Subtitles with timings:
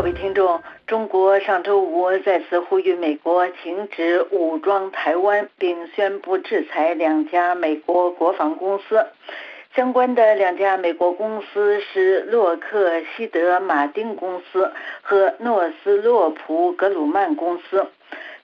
[0.00, 9.06] 各位听众，中国上周五再次呼吁美国停止武装台湾，并宣布制裁两家美国国防公司。
[9.76, 14.72] 相关的两家美国公司是洛克希德马丁公司
[15.02, 17.86] 和诺斯洛普格鲁曼公司。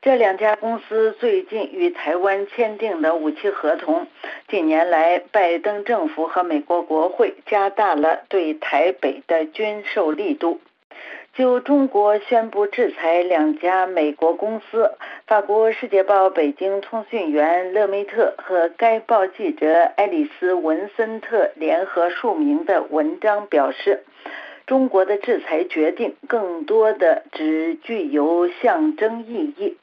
[0.03, 4.07] 这两家公司最近与台湾签订了武器合同。
[4.47, 10.61] 近年来，拜登政府和美国国会加大了对台北的军售力度。
[11.37, 14.93] 就中国宣布制裁两家美国公司，
[15.27, 24.05] 法国《世界报》北京通讯员勒梅特和该报记者爱丽丝·文森特联合署名的文章表示，
[24.67, 29.77] 中国的制裁决定更多的只具有象征意义。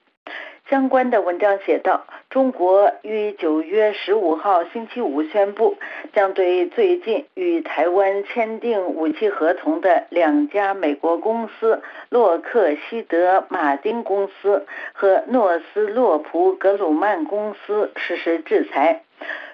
[0.70, 5.78] 相关的文章写道：“中国于九月十五号星期五宣布，
[6.14, 19.04] 将对最近与台湾签订武器合同的两家美国公司——洛克希德马丁公司和诺斯洛普格鲁曼公司实施制裁。”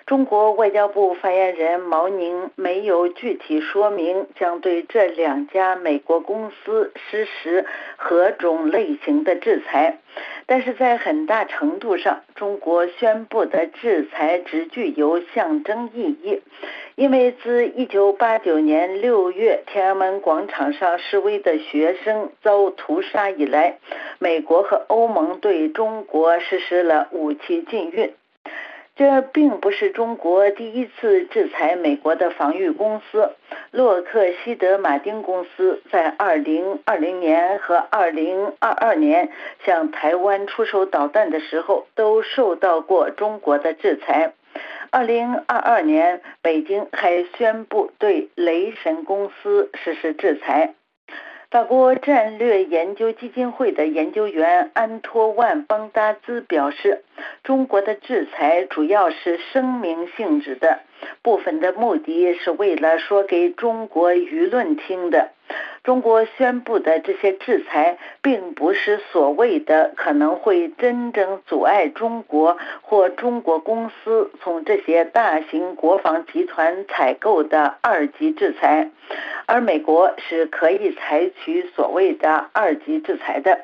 [0.10, 7.64] 中国外交部发言人毛宁没有具体说明将对这两家美国公司实施
[7.96, 10.00] 何种类型的制裁，
[10.48, 16.42] 但是在很大程度上，中国宣布的制裁只具有象征意义，
[16.96, 23.78] 因为自1989年6月天安门广场上示威的学生遭屠杀以来，
[24.18, 28.12] 美国和欧盟对中国实施了武器禁运。
[29.00, 33.32] 这并不是中国第一次制裁美国的防御公司。
[33.72, 39.30] 洛克希德马丁公司在2020年和2022年
[39.64, 44.34] 向台湾出售导弹的时候，都受到过中国的制裁。
[44.92, 50.74] 2022年，北京还宣布对雷神公司实施制裁。
[51.52, 57.02] 法国战略研究基金会的研究员安托万·邦达兹表示，
[57.44, 60.82] 中国的制裁主要是声明性质的，
[61.24, 65.32] 部分的目的是为了说给中国舆论听的。
[65.84, 78.92] 中国宣布的这些制裁，并不是所谓的可能会真正阻碍中国或中国公司从这些大型国防集团采购的二级制裁，
[79.52, 83.62] 而美国是可以采取所谓的二级制裁的。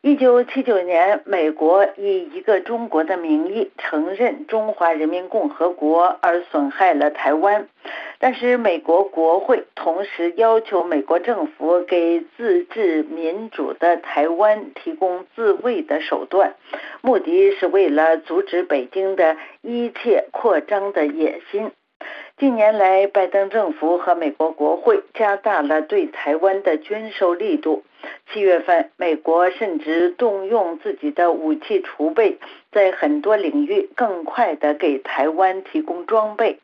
[0.00, 7.68] 一九七九年，美国以一个中国的名义承认中华人民共和国，而损害了台湾。
[8.18, 16.54] 但是，美国国会同时要求美国政府给自治民主的台湾提供自卫的手段，
[17.02, 21.70] 目的是为了阻止北京的一切扩张的野心。
[22.42, 27.84] 近年来，拜登政府和美国国会加大了对台湾的军售力度。
[28.32, 32.40] 七月份，美国甚至动用自己的武器储备，
[32.72, 36.58] 在很多领域更快地给台湾提供装备。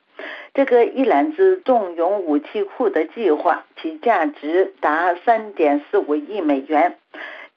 [0.53, 6.97] 这个一揽子动用武器库的计划，其价值达三点四五亿美元。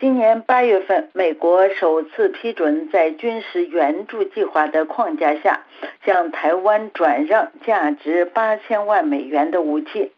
[0.01, 5.61] 今年八月份，美国首次批准在军事援助计划的框架下，
[6.03, 10.11] 向台湾转让价值八千万美元的武器。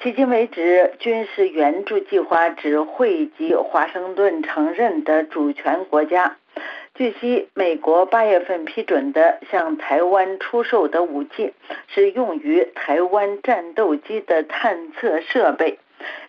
[0.00, 6.38] 迄今为止，军事援助计划只惠及华盛顿承认的主权国家。
[6.94, 11.52] 据悉，美国八月份批准的向台湾出售的武器，
[11.88, 15.78] 是用于台湾战斗机的探测设备。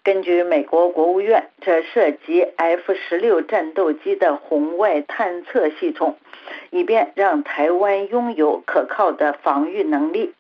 [0.04, 6.18] 根据美国国务院，这涉及 F 十六战斗机的红外探测系统，
[6.70, 10.34] 以便让台湾拥有可靠的防御能力。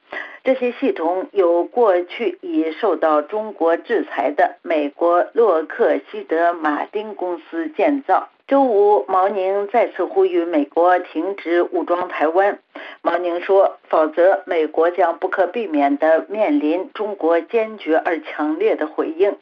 [0.44, 8.29] 这些系统由过去已受到中国制裁的美国洛克希德马丁公司建造。
[8.49, 12.57] 周五，毛宁再次呼吁美国停止武装台湾。
[13.03, 19.35] 毛宁说：“否则，美国将不可避免地面临中国坚决而强烈的回应。”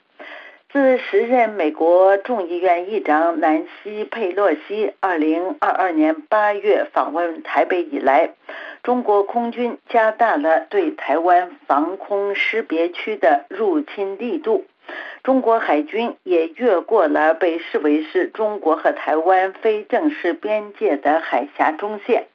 [0.69, 8.31] 自时任美国众议院议长南希·佩洛西2022年8月访问台北以来，
[8.83, 14.65] 中国空军加大了对台湾防空识别区的入侵力度。
[15.27, 22.27] 中国海军也越过了被视为是中国和台湾非正式边界的海峡中线。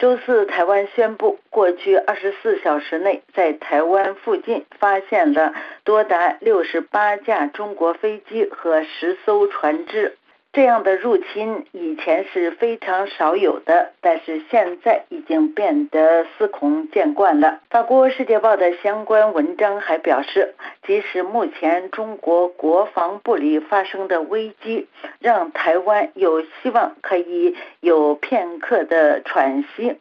[0.00, 5.54] 周四，台湾宣布，过去二十四小时内，在台湾附近发现了
[5.84, 10.16] 多达六十八架中国飞机和十艘船只。
[10.54, 17.60] 这样的入侵以前是非常少有的，但是现在已经变得司空见惯了。
[17.70, 20.54] 法国《世界报》的相关文章还表示，
[20.86, 24.86] 即使目前中国国防部里发生的危机，
[25.18, 29.98] 让台湾有希望可以有片刻的喘息，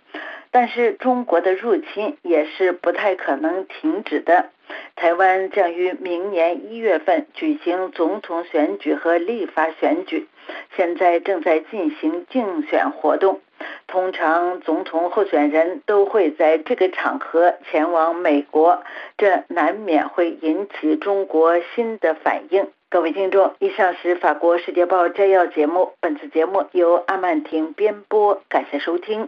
[0.51, 4.51] 但是中国的入侵也是不太可能停止的。
[4.95, 10.27] 台湾将于明年一月份举行总统选举和立法选举，
[10.75, 13.41] 现在正在进行竞选活动。
[13.87, 18.83] 通常总统候选人都会在这个场合前往美国，
[19.17, 22.67] 这难免会引起中国新的反应。
[22.89, 29.27] 各位听众，以上是法国《世界报》摘要节目，本次节目由阿曼婷编播，感谢收听。